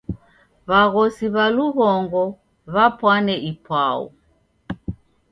W'aghosi 0.69 1.25
w'a 1.33 1.45
lughongo 1.55 2.23
w'apwane 2.73 3.35
ipwau. 3.51 4.01